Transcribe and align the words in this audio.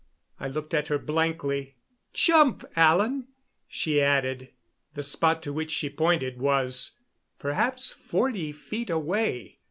I 0.39 0.47
looked 0.47 0.73
at 0.73 0.87
her 0.87 0.97
blankly. 0.97 1.75
"Jump, 2.11 2.65
Alan," 2.75 3.27
she 3.67 4.01
added. 4.01 4.49
The 4.95 5.03
spot 5.03 5.43
to 5.43 5.53
which 5.53 5.69
she 5.69 5.91
pointed 5.91 6.39
was 6.41 6.97
perhaps 7.37 7.91
forty 7.93 8.51
feet 8.51 8.89
away. 8.89 9.59